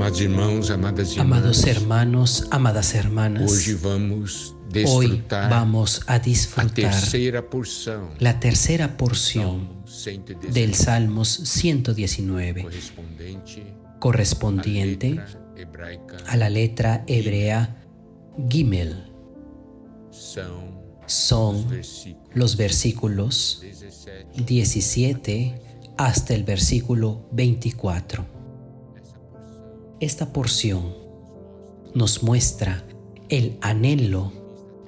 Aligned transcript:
Amados 0.00 0.20
irmãos, 0.22 0.70
amadas 0.70 1.10
irmãs, 1.12 1.26
Amados 1.26 1.66
hermanos, 1.66 2.48
amadas 2.50 2.94
hermanas, 2.94 3.66
vamos 3.82 4.56
hoy 4.88 5.22
vamos 5.28 6.00
a 6.06 6.16
disfrutar 6.16 6.94
porção 7.50 8.08
la 8.18 8.40
tercera 8.40 8.96
porción 8.96 9.68
del 10.54 10.74
119, 10.74 10.74
Salmos 10.74 11.28
119, 11.28 12.62
correspondente 12.62 13.60
à 13.60 13.98
correspondiente 13.98 15.20
a 16.26 16.36
la 16.38 16.48
letra 16.48 17.04
hebrea 17.06 17.76
Gimel. 18.48 19.04
Son 21.06 21.66
los 22.32 22.56
versículos 22.56 23.60
17 23.62 24.44
17 24.46 25.62
hasta 25.98 26.34
el 26.34 26.44
versículo 26.44 27.28
24. 27.32 28.39
Esta 30.00 30.32
porción 30.32 30.94
nos 31.94 32.22
muestra 32.22 32.84
el 33.28 33.58
anhelo 33.60 34.32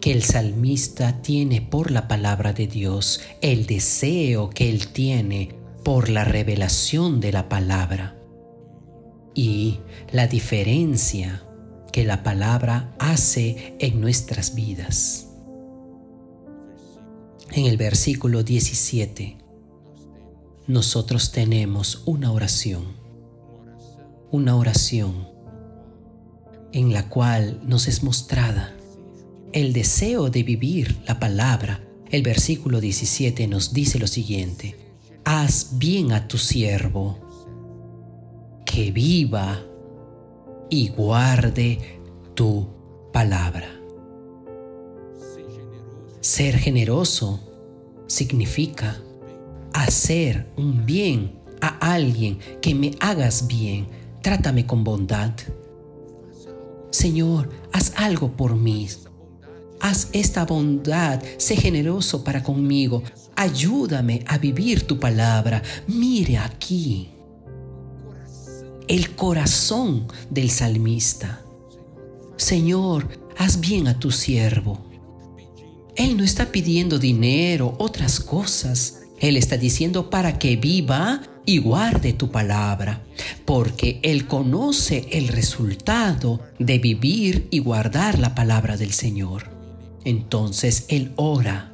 que 0.01 0.11
el 0.11 0.23
salmista 0.23 1.21
tiene 1.21 1.61
por 1.61 1.91
la 1.91 2.09
palabra 2.09 2.55
de 2.55 2.67
Dios, 2.67 3.21
el 3.43 3.67
deseo 3.67 4.49
que 4.49 4.71
él 4.71 4.89
tiene 4.89 5.55
por 5.85 6.09
la 6.09 6.25
revelación 6.25 7.21
de 7.21 7.31
la 7.31 7.51
palabra 7.51 8.17
y 9.35 9.81
la 10.11 10.27
diferencia 10.29 11.45
que 11.93 12.05
la 12.05 12.23
palabra 12.23 12.95
hace 12.99 13.77
en 13.81 14.01
nuestras 14.01 14.55
vidas. 14.55 15.29
En 17.51 17.67
el 17.67 17.77
versículo 17.77 18.43
17, 18.43 19.37
nosotros 20.69 21.33
tenemos 21.33 22.03
una 22.07 22.33
oración, 22.33 23.02
una 24.33 24.57
oración 24.57 25.29
en 26.73 26.93
la 26.93 27.09
cual 27.09 27.61
nos 27.65 27.87
es 27.87 28.03
mostrada 28.03 28.75
el 29.53 29.75
deseo 29.75 30.31
de 30.31 30.43
vivir 30.43 31.03
la 31.07 31.21
palabra. 31.21 31.85
El 32.11 32.23
versículo 32.23 32.81
17 32.81 33.47
nos 33.47 33.75
dice 33.75 33.99
lo 33.99 34.07
siguiente, 34.07 34.77
haz 35.25 35.79
bien 35.79 36.13
a 36.13 36.27
tu 36.27 36.39
siervo, 36.39 37.19
que 38.65 38.91
viva 38.91 39.63
y 40.71 40.89
guarde 40.89 42.01
tu 42.35 42.69
palabra. 43.13 43.69
Ser 46.21 46.57
generoso 46.57 47.41
significa 48.07 48.99
hacer 49.75 50.51
un 50.57 50.87
bien 50.87 51.39
a 51.61 51.93
alguien 51.93 52.39
que 52.63 52.75
me 52.75 52.93
hagas 53.01 53.47
bien. 53.47 54.02
Trátame 54.23 54.67
con 54.67 54.85
bondad. 54.85 55.33
Señor, 56.91 57.51
haz 57.73 57.93
algo 57.97 58.37
por 58.37 58.55
mí. 58.55 58.89
Haz 59.81 60.09
esta 60.13 60.45
bondad, 60.45 61.21
sé 61.39 61.57
generoso 61.57 62.23
para 62.23 62.43
conmigo. 62.43 63.03
Ayúdame 63.35 64.23
a 64.29 64.39
vivir 64.39 64.87
tu 64.87 65.01
palabra. 65.01 65.63
Mire 65.89 66.39
aquí 66.39 67.09
el 68.87 69.17
corazón 69.17 70.07
del 70.31 70.51
salmista. 70.51 71.41
Señor, 72.37 73.09
haz 73.37 73.59
bien 73.59 73.89
a 73.89 73.99
tu 73.99 74.13
siervo. 74.13 74.85
Él 75.97 76.17
no 76.17 76.23
está 76.23 76.53
pidiendo 76.53 76.99
dinero, 76.99 77.75
otras 77.79 78.21
cosas. 78.21 79.01
Él 79.19 79.37
está 79.37 79.57
diciendo 79.57 80.11
para 80.11 80.39
que 80.39 80.57
viva 80.57 81.23
y 81.45 81.59
guarde 81.59 82.13
tu 82.13 82.31
palabra, 82.31 83.03
porque 83.45 84.01
Él 84.03 84.27
conoce 84.27 85.09
el 85.13 85.29
resultado 85.29 86.41
de 86.59 86.79
vivir 86.79 87.49
y 87.51 87.59
guardar 87.59 88.19
la 88.19 88.35
palabra 88.35 88.77
del 88.77 88.93
Señor. 88.93 89.51
Entonces 90.05 90.87
Él 90.89 91.13
ora, 91.17 91.73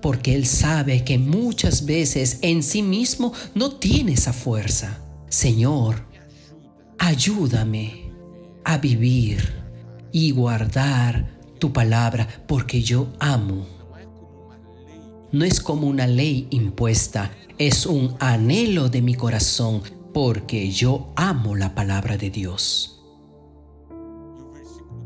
porque 0.00 0.34
Él 0.34 0.46
sabe 0.46 1.04
que 1.04 1.18
muchas 1.18 1.84
veces 1.84 2.38
en 2.42 2.62
sí 2.62 2.82
mismo 2.82 3.32
no 3.54 3.72
tiene 3.72 4.12
esa 4.12 4.32
fuerza. 4.32 5.00
Señor, 5.28 6.06
ayúdame 6.98 8.12
a 8.64 8.78
vivir 8.78 9.54
y 10.12 10.30
guardar 10.30 11.36
tu 11.58 11.72
palabra 11.72 12.26
porque 12.46 12.82
yo 12.82 13.08
amo. 13.18 13.66
No 15.32 15.44
es 15.44 15.60
como 15.60 15.88
una 15.88 16.06
ley 16.06 16.46
impuesta, 16.50 17.30
es 17.58 17.86
un 17.86 18.14
anhelo 18.20 18.88
de 18.88 19.00
mi 19.00 19.14
corazón 19.14 19.82
porque 20.12 20.70
yo 20.70 21.12
amo 21.16 21.56
la 21.56 21.74
palabra 21.74 22.16
de 22.16 22.30
Dios. 22.30 23.02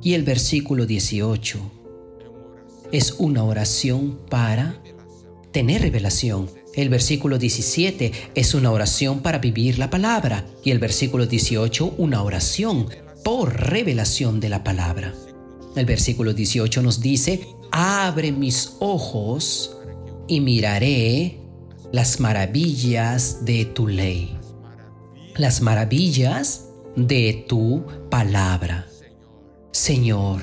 Y 0.02 0.14
el 0.14 0.24
versículo 0.24 0.86
18 0.86 1.58
es 2.90 3.12
una 3.18 3.44
oración 3.44 4.18
para 4.28 4.82
tener 5.52 5.82
revelación. 5.82 6.50
El 6.74 6.88
versículo 6.88 7.38
17 7.38 8.12
es 8.34 8.54
una 8.54 8.70
oración 8.72 9.20
para 9.20 9.38
vivir 9.38 9.78
la 9.78 9.90
palabra 9.90 10.46
y 10.64 10.70
el 10.70 10.78
versículo 10.78 11.26
18 11.26 11.94
una 11.98 12.22
oración 12.22 12.88
por 13.24 13.60
revelación 13.60 14.40
de 14.40 14.48
la 14.48 14.64
palabra. 14.64 15.14
El 15.76 15.86
versículo 15.86 16.34
18 16.34 16.82
nos 16.82 17.00
dice, 17.00 17.46
abre 17.70 18.32
mis 18.32 18.72
ojos 18.80 19.76
y 20.26 20.40
miraré 20.40 21.39
las 21.92 22.20
maravillas 22.20 23.44
de 23.44 23.64
tu 23.64 23.88
ley, 23.88 24.36
las 25.36 25.60
maravillas 25.60 26.66
de 26.94 27.44
tu 27.48 27.84
palabra. 28.10 28.86
Señor, 29.72 30.42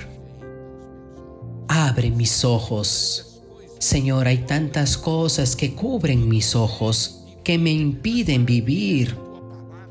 abre 1.67 2.11
mis 2.11 2.43
ojos. 2.43 3.41
Señor, 3.79 4.27
hay 4.27 4.39
tantas 4.39 4.97
cosas 4.97 5.55
que 5.55 5.73
cubren 5.73 6.27
mis 6.27 6.55
ojos, 6.55 7.23
que 7.43 7.57
me 7.57 7.71
impiden 7.71 8.45
vivir 8.45 9.15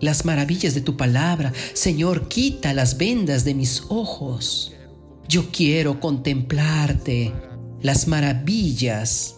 las 0.01 0.25
maravillas 0.25 0.75
de 0.75 0.83
tu 0.83 0.97
palabra. 0.97 1.53
Señor, 1.73 2.29
quita 2.29 2.75
las 2.75 2.99
vendas 2.99 3.45
de 3.45 3.55
mis 3.55 3.85
ojos. 3.89 4.75
Yo 5.29 5.51
quiero 5.51 6.01
contemplarte 6.01 7.33
las 7.81 8.07
maravillas 8.09 9.36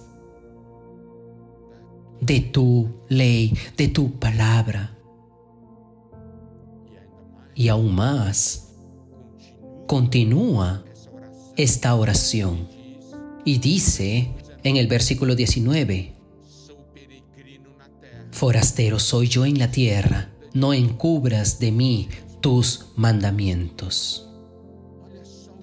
de 2.21 2.41
tu 2.41 3.03
ley, 3.09 3.55
de 3.77 3.89
tu 3.89 4.19
palabra. 4.19 4.97
Y 7.55 7.69
aún 7.69 7.95
más, 7.95 8.75
continúa 9.87 10.85
esta 11.57 11.95
oración 11.95 12.69
y 13.45 13.59
dice 13.59 14.31
en 14.63 14.77
el 14.77 14.87
versículo 14.87 15.35
19, 15.35 16.15
Forastero 18.31 19.01
soy 19.01 19.29
yo 19.29 19.45
en 19.45 19.59
la 19.59 19.71
tierra, 19.71 20.31
no 20.55 20.73
encubras 20.73 21.59
de 21.59 21.73
mí 21.73 22.09
tus 22.41 22.87
mandamientos. 22.95 24.29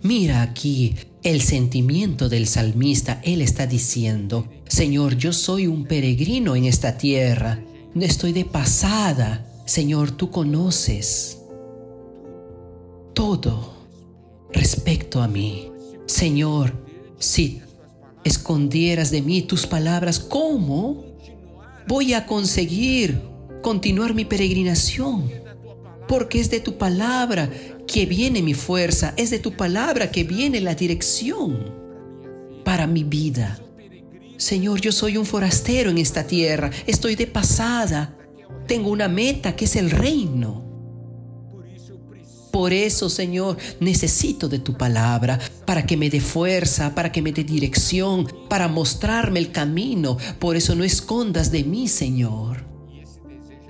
Mira 0.01 0.41
aquí 0.41 0.95
el 1.23 1.41
sentimiento 1.41 2.29
del 2.29 2.47
salmista. 2.47 3.21
Él 3.23 3.41
está 3.41 3.65
diciendo, 3.65 4.47
Señor, 4.67 5.15
yo 5.15 5.31
soy 5.31 5.67
un 5.67 5.85
peregrino 5.85 6.55
en 6.55 6.65
esta 6.65 6.97
tierra, 6.97 7.59
estoy 8.03 8.33
de 8.33 8.45
pasada. 8.45 9.45
Señor, 9.65 10.11
tú 10.11 10.31
conoces 10.31 11.39
todo 13.13 13.73
respecto 14.51 15.21
a 15.21 15.27
mí. 15.27 15.71
Señor, 16.05 16.73
si 17.19 17.61
escondieras 18.23 19.11
de 19.11 19.21
mí 19.21 19.43
tus 19.43 19.67
palabras, 19.67 20.19
¿cómo 20.19 21.03
voy 21.87 22.13
a 22.13 22.25
conseguir 22.25 23.21
continuar 23.61 24.13
mi 24.13 24.25
peregrinación? 24.25 25.31
Porque 26.07 26.39
es 26.39 26.49
de 26.49 26.59
tu 26.59 26.77
palabra 26.77 27.49
que 27.87 28.05
viene 28.05 28.41
mi 28.41 28.53
fuerza, 28.53 29.13
es 29.15 29.29
de 29.29 29.39
tu 29.39 29.53
palabra 29.53 30.11
que 30.11 30.23
viene 30.23 30.59
la 30.59 30.75
dirección 30.75 31.71
para 32.63 32.87
mi 32.87 33.03
vida. 33.03 33.59
Señor, 34.37 34.81
yo 34.81 34.91
soy 34.91 35.17
un 35.17 35.25
forastero 35.25 35.89
en 35.89 35.97
esta 35.97 36.27
tierra, 36.27 36.69
estoy 36.85 37.15
de 37.15 37.27
pasada, 37.27 38.17
tengo 38.67 38.89
una 38.89 39.07
meta 39.07 39.55
que 39.55 39.65
es 39.65 39.75
el 39.75 39.91
reino. 39.91 40.63
Por 42.51 42.71
eso, 42.71 43.09
Señor, 43.09 43.57
necesito 43.81 44.47
de 44.47 44.59
tu 44.59 44.77
palabra 44.77 45.39
para 45.65 45.85
que 45.85 45.97
me 45.97 46.09
dé 46.09 46.21
fuerza, 46.21 46.95
para 46.95 47.11
que 47.11 47.21
me 47.21 47.33
dé 47.33 47.43
dirección, 47.43 48.27
para 48.49 48.69
mostrarme 48.69 49.39
el 49.39 49.51
camino. 49.51 50.17
Por 50.39 50.55
eso 50.55 50.73
no 50.73 50.85
escondas 50.85 51.51
de 51.51 51.65
mí, 51.65 51.89
Señor. 51.89 52.65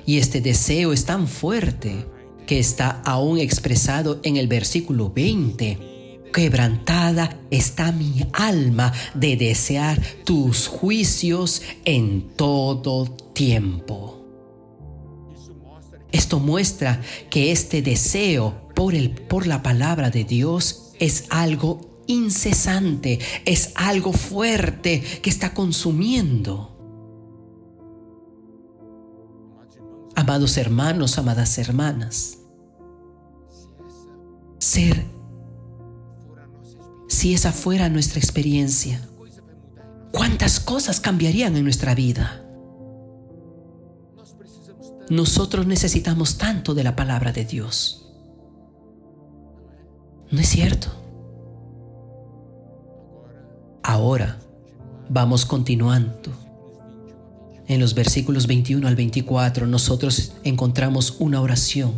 Y 0.05 0.19
este 0.19 0.39
deseo 0.39 0.93
es 0.93 1.05
tan 1.05 1.27
fuerte 1.27 2.05
que 2.45 2.59
está 2.59 3.01
aún 3.05 3.39
expresado 3.39 4.19
en 4.21 4.37
el 4.37 4.47
versículo 4.47 5.09
20. 5.09 5.94
Quebrantada 6.35 7.39
está 7.49 7.93
mi 7.93 8.27
alma 8.33 8.91
de 9.13 9.37
desear 9.37 10.01
tus 10.25 10.67
juicios 10.67 11.61
en 11.85 12.35
todo 12.35 13.05
tiempo. 13.31 14.21
Esto 16.11 16.41
muestra 16.41 16.99
que 17.29 17.53
este 17.53 17.81
deseo 17.81 18.67
por, 18.75 18.95
el, 18.95 19.11
por 19.11 19.47
la 19.47 19.63
palabra 19.63 20.09
de 20.09 20.25
Dios 20.25 20.91
es 20.99 21.23
algo 21.29 22.03
incesante, 22.05 23.19
es 23.45 23.71
algo 23.75 24.11
fuerte 24.11 25.01
que 25.21 25.29
está 25.29 25.53
consumiendo. 25.53 26.77
Amados 30.17 30.57
hermanos, 30.57 31.17
amadas 31.17 31.57
hermanas, 31.59 32.39
ser, 34.59 35.14
si 37.15 37.33
esa 37.33 37.53
fuera 37.53 37.87
nuestra 37.87 38.19
experiencia, 38.19 38.99
¿cuántas 40.11 40.59
cosas 40.59 40.99
cambiarían 40.99 41.55
en 41.55 41.63
nuestra 41.63 41.95
vida? 41.95 42.43
Nosotros 45.09 45.65
necesitamos 45.65 46.37
tanto 46.37 46.73
de 46.73 46.83
la 46.83 46.97
palabra 46.97 47.31
de 47.31 47.45
Dios. 47.45 48.11
¿No 50.29 50.41
es 50.41 50.49
cierto? 50.49 50.89
Ahora 53.81 54.37
vamos 55.07 55.45
continuando. 55.45 56.33
En 57.67 57.79
los 57.79 57.95
versículos 57.95 58.45
21 58.45 58.85
al 58.85 58.95
24 58.97 59.67
nosotros 59.67 60.33
encontramos 60.43 61.15
una 61.19 61.39
oración 61.39 61.93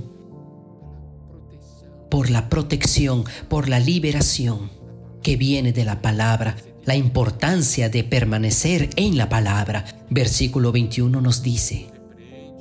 por 2.11 2.29
la 2.29 2.49
protección, 2.49 3.25
por 3.49 3.67
la 3.67 3.79
liberación 3.79 4.76
que 5.21 5.35
viene 5.35 5.73
de 5.73 5.85
la 5.85 6.01
palabra, 6.01 6.55
la 6.85 6.95
importancia 6.95 7.89
de 7.89 8.03
permanecer 8.03 8.89
en 8.95 9.17
la 9.17 9.29
palabra. 9.29 9.85
Versículo 10.09 10.71
21 10.71 11.21
nos 11.21 11.43
dice, 11.43 11.87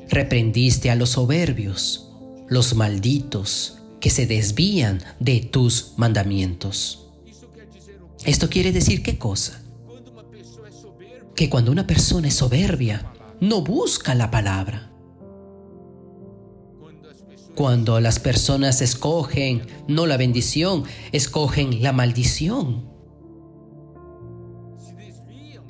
reprendiste 0.08 0.90
a 0.90 0.96
los 0.96 1.10
soberbios, 1.10 2.10
los 2.48 2.74
malditos, 2.74 3.78
que 4.00 4.10
se 4.10 4.26
desvían 4.26 5.02
de 5.20 5.40
tus 5.40 5.92
mandamientos. 5.96 7.08
Esto 8.24 8.48
quiere 8.48 8.72
decir 8.72 9.02
qué 9.02 9.18
cosa? 9.18 9.62
Que 11.34 11.48
cuando 11.48 11.70
una 11.70 11.86
persona 11.86 12.28
es 12.28 12.34
soberbia, 12.34 13.12
no 13.40 13.62
busca 13.62 14.14
la 14.14 14.30
palabra. 14.30 14.90
Cuando 17.56 18.00
las 18.00 18.18
personas 18.18 18.82
escogen 18.82 19.62
no 19.88 20.04
la 20.04 20.18
bendición, 20.18 20.84
escogen 21.12 21.82
la 21.82 21.92
maldición. 21.92 22.84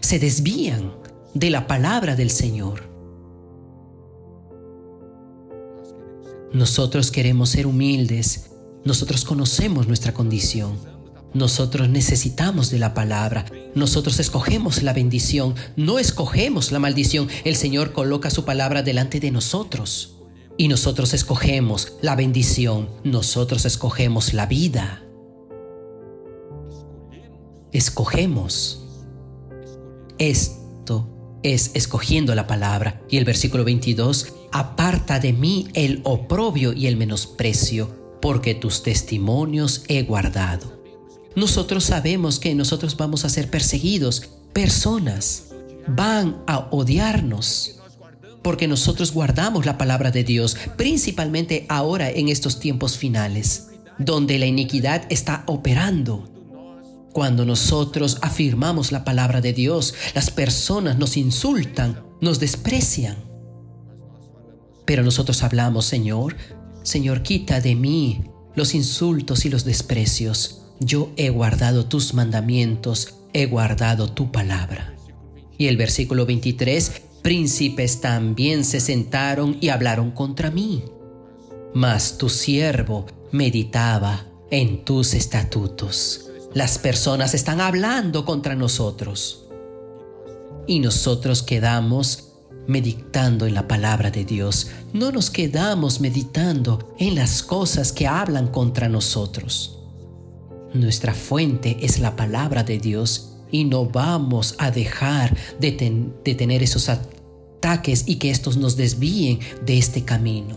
Se 0.01 0.19
desvían 0.19 0.97
de 1.33 1.49
la 1.51 1.69
palabra 1.69 2.17
del 2.17 2.31
Señor. 2.31 2.91
Nosotros 6.53 7.13
queremos 7.13 7.51
ser 7.51 7.69
humildes. 7.69 8.51
Nosotros 8.85 9.25
conocemos 9.25 9.87
nuestra 9.87 10.13
condición. 10.13 10.79
Nosotros 11.35 11.89
necesitamos 11.89 12.69
de 12.71 12.81
la 12.81 12.95
palabra. 12.95 13.45
Nosotros 13.77 14.19
escogemos 14.19 14.83
la 14.83 14.93
bendición, 14.93 15.55
no 15.77 16.01
escogemos 16.01 16.73
la 16.73 16.81
maldición. 16.81 17.29
El 17.45 17.55
Señor 17.55 17.93
coloca 17.93 18.31
su 18.31 18.45
palabra 18.45 18.83
delante 18.83 19.21
de 19.21 19.31
nosotros. 19.31 20.16
Y 20.59 20.69
nosotros 20.69 21.13
escogemos 21.13 21.95
la 22.01 22.17
bendición, 22.17 22.89
nosotros 23.05 23.65
escogemos 23.67 24.33
la 24.33 24.47
vida. 24.47 25.03
Escogemos. 27.73 28.83
Esto 30.19 31.09
es 31.43 31.73
escogiendo 31.75 32.35
la 32.35 32.47
palabra. 32.47 33.03
Y 33.11 33.19
el 33.19 33.27
versículo 33.27 33.65
22 33.65 34.33
aparta 34.51 35.21
de 35.21 35.35
mí 35.35 35.69
el 35.75 36.01
oprobio 36.05 36.73
y 36.73 36.87
el 36.87 36.97
menosprecio, 36.97 38.19
porque 38.23 38.55
tus 38.55 38.83
testimonios 38.83 39.85
he 39.89 40.03
guardado. 40.05 40.81
Nosotros 41.35 41.85
sabemos 41.85 42.39
que 42.39 42.55
nosotros 42.55 42.97
vamos 42.97 43.27
a 43.27 43.29
ser 43.29 43.51
perseguidos. 43.51 44.23
Personas 44.55 45.49
van 45.87 46.43
a 46.47 46.69
odiarnos 46.71 47.76
porque 48.47 48.69
nosotros 48.69 49.11
guardamos 49.11 49.67
la 49.67 49.77
palabra 49.77 50.13
de 50.13 50.23
Dios, 50.23 50.57
principalmente 50.77 51.67
ahora 51.69 52.09
en 52.11 52.29
estos 52.29 52.61
tiempos 52.61 52.97
finales, 52.97 53.71
donde 53.99 54.39
la 54.39 54.47
iniquidad 54.47 55.03
está 55.11 55.43
operando. 55.47 56.31
Cuando 57.13 57.45
nosotros 57.45 58.19
afirmamos 58.23 58.93
la 58.93 59.03
palabra 59.03 59.41
de 59.41 59.53
Dios, 59.53 59.95
las 60.15 60.31
personas 60.31 60.97
nos 60.97 61.17
insultan, 61.17 62.05
nos 62.21 62.39
desprecian. 62.39 63.17
Pero 64.85 65.03
nosotros 65.03 65.43
hablamos, 65.43 65.85
Señor, 65.85 66.37
Señor, 66.85 67.25
quita 67.25 67.61
de 67.61 67.75
mí 67.75 68.27
los 68.55 68.77
insultos 68.77 69.45
y 69.45 69.49
los 69.49 69.65
desprecios. 69.65 70.63
Yo 70.79 71.11
he 71.17 71.31
guardado 71.31 71.87
tus 71.87 72.15
mandamientos, 72.15 73.17
he 73.33 73.47
guardado 73.47 74.09
tu 74.09 74.31
palabra. 74.31 74.95
Y 75.59 75.67
el 75.67 75.77
versículo 75.77 76.27
23, 76.27 77.03
príncipes 77.27 78.01
también 78.01 78.65
se 78.65 78.79
sentaron 78.79 79.57
y 79.61 79.71
hablaron 79.71 80.13
contra 80.13 80.49
mí. 80.53 80.85
Mas 81.75 82.19
tu 82.19 82.29
siervo 82.29 83.05
meditaba 83.33 84.27
en 84.49 84.85
tus 84.85 85.13
estatutos. 85.13 86.29
Las 86.55 86.79
personas 86.79 87.35
están 87.35 87.61
hablando 87.61 88.25
contra 88.25 88.55
nosotros. 88.55 89.45
Y 90.69 90.79
nosotros 90.79 91.43
quedamos 91.43 92.29
meditando 92.69 93.45
en 93.45 93.55
la 93.55 93.67
palabra 93.67 94.13
de 94.13 94.25
Dios. 94.25 94.69
No 94.93 95.11
nos 95.11 95.29
quedamos 95.29 96.01
meditando 96.01 96.95
en 96.97 97.17
las 97.17 97.43
cosas 97.43 97.91
que 97.91 98.07
hablan 98.07 98.47
contra 98.47 98.89
nosotros. 98.89 99.81
Nuestra 100.75 101.13
fuente 101.13 101.77
es 101.81 101.99
la 101.99 102.15
palabra 102.15 102.63
de 102.63 102.79
Dios 102.79 103.33
y 103.51 103.65
no 103.65 103.87
vamos 103.87 104.55
a 104.59 104.71
dejar 104.71 105.37
de, 105.59 105.73
tener 105.73 106.63
esos 106.63 106.89
ataques 107.67 108.05
y 108.07 108.17
que 108.17 108.31
estos 108.31 108.57
nos 108.57 108.77
desvíen 108.77 109.41
de 109.65 109.79
este 109.79 110.05
camino. 110.05 110.57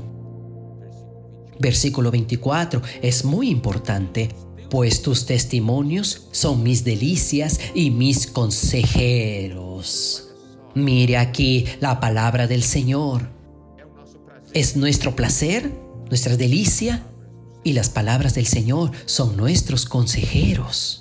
Versículo 1.60 2.12
24 2.12 2.82
es 3.02 3.26
muy 3.26 3.50
importante, 3.50 4.30
pues 4.70 5.02
tus 5.02 5.26
testimonios 5.26 6.28
son 6.32 6.62
mis 6.64 6.84
delicias 6.84 7.60
y 7.74 7.90
mis 7.90 8.28
consejeros. 8.28 10.28
Mire 10.76 11.18
aquí 11.18 11.66
la 11.82 12.00
palabra 12.00 12.46
del 12.48 12.64
Señor. 12.64 13.30
Es 14.54 14.78
nuestro 14.78 15.16
placer, 15.16 15.72
nuestra 16.10 16.38
delicia, 16.38 17.06
y 17.64 17.74
las 17.74 17.90
palabras 17.90 18.36
del 18.36 18.46
Señor 18.46 18.92
son 19.06 19.36
nuestros 19.36 19.86
consejeros. 19.86 20.99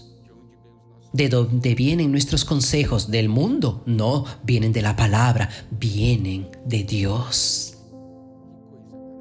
¿De 1.12 1.28
dónde 1.28 1.74
vienen 1.74 2.12
nuestros 2.12 2.44
consejos? 2.44 3.10
¿Del 3.10 3.28
mundo? 3.28 3.82
No, 3.86 4.24
vienen 4.44 4.72
de 4.72 4.82
la 4.82 4.94
palabra, 4.94 5.48
vienen 5.70 6.48
de 6.66 6.84
Dios. 6.84 7.78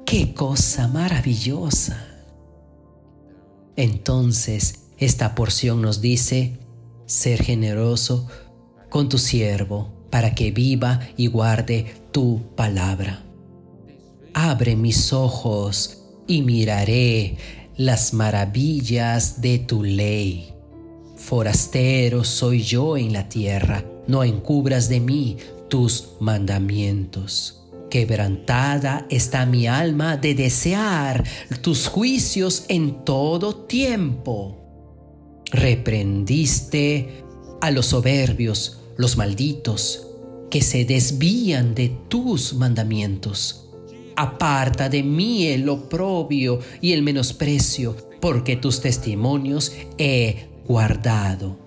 ¡Qué 0.04 0.34
cosa 0.34 0.88
maravillosa! 0.88 2.06
Entonces, 3.76 4.88
esta 4.98 5.34
porción 5.34 5.80
nos 5.80 6.00
dice, 6.00 6.58
ser 7.06 7.42
generoso 7.42 8.26
con 8.90 9.08
tu 9.08 9.18
siervo 9.18 9.92
para 10.10 10.34
que 10.34 10.50
viva 10.50 11.00
y 11.16 11.28
guarde 11.28 11.86
tu 12.12 12.42
palabra. 12.54 13.22
Abre 14.34 14.76
mis 14.76 15.12
ojos 15.12 16.02
y 16.26 16.42
miraré 16.42 17.36
las 17.76 18.12
maravillas 18.12 19.40
de 19.40 19.58
tu 19.58 19.82
ley. 19.82 20.57
Forastero 21.18 22.24
soy 22.24 22.62
yo 22.62 22.96
en 22.96 23.12
la 23.12 23.28
tierra, 23.28 23.84
no 24.06 24.24
encubras 24.24 24.88
de 24.88 25.00
mí 25.00 25.36
tus 25.68 26.10
mandamientos. 26.20 27.66
Quebrantada 27.90 29.06
está 29.10 29.44
mi 29.44 29.66
alma 29.66 30.16
de 30.16 30.34
desear 30.34 31.24
tus 31.60 31.88
juicios 31.88 32.64
en 32.68 33.04
todo 33.04 33.54
tiempo. 33.54 34.58
Reprendiste 35.50 37.24
a 37.60 37.70
los 37.72 37.86
soberbios, 37.86 38.78
los 38.96 39.16
malditos, 39.16 40.06
que 40.50 40.62
se 40.62 40.84
desvían 40.84 41.74
de 41.74 41.88
tus 42.08 42.54
mandamientos. 42.54 43.68
Aparta 44.16 44.88
de 44.88 45.02
mí 45.02 45.46
el 45.46 45.68
oprobio 45.68 46.60
y 46.80 46.92
el 46.92 47.02
menosprecio, 47.02 47.96
porque 48.20 48.56
tus 48.56 48.80
testimonios 48.80 49.72
he 49.98 50.48
guardado. 50.68 51.58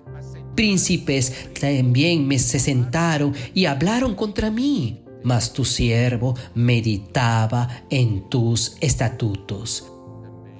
Príncipes 0.54 1.50
también 1.60 2.26
me 2.26 2.38
se 2.38 2.58
sentaron 2.58 3.34
y 3.52 3.66
hablaron 3.66 4.14
contra 4.14 4.50
mí, 4.50 5.02
mas 5.24 5.52
tu 5.52 5.64
siervo 5.64 6.34
meditaba 6.54 7.68
en 7.90 8.28
tus 8.28 8.76
estatutos. 8.80 9.90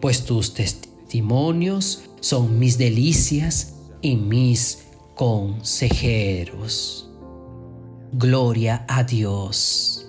Pues 0.00 0.25
tus 0.25 0.52
testimonios 0.54 2.04
son 2.20 2.58
mis 2.58 2.78
delicias 2.78 3.75
y 4.00 4.16
mis 4.16 4.84
consejeros. 5.14 7.08
Gloria 8.12 8.84
a 8.88 9.04
Dios. 9.04 10.06